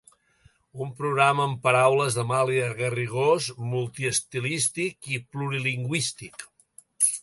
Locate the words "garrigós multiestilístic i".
2.81-5.25